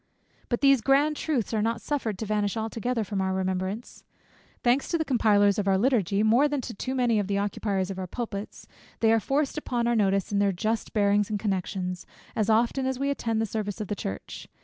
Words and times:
But 0.49 0.61
these 0.61 0.81
grand 0.81 1.15
truths 1.15 1.53
are 1.53 1.61
not 1.61 1.79
suffered 1.79 2.17
to 2.17 2.25
vanish 2.25 2.57
altogether 2.57 3.03
from 3.03 3.21
our 3.21 3.35
remembrance. 3.35 4.03
Thanks 4.63 4.89
to 4.89 4.97
the 4.97 5.05
compilers 5.05 5.59
of 5.59 5.67
our 5.67 5.77
Liturgy, 5.77 6.23
more 6.23 6.47
than 6.47 6.59
to 6.61 6.73
too 6.73 6.95
many 6.95 7.19
of 7.19 7.27
the 7.27 7.37
occupiers 7.37 7.91
of 7.91 7.99
our 7.99 8.07
pulpits, 8.07 8.65
they 9.01 9.11
are 9.13 9.19
forced 9.19 9.59
upon 9.59 9.85
our 9.85 9.95
notice 9.95 10.31
in 10.31 10.39
their 10.39 10.51
just 10.53 10.93
bearings 10.93 11.29
and 11.29 11.39
connections, 11.39 12.07
as 12.35 12.49
often 12.49 12.87
as 12.87 12.97
we 12.97 13.11
attend 13.11 13.39
the 13.39 13.45
service 13.45 13.79
of 13.79 13.89
the 13.89 13.95
church. 13.95 14.47